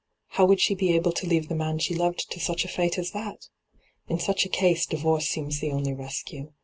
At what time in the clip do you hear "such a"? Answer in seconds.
2.39-2.67, 4.17-4.49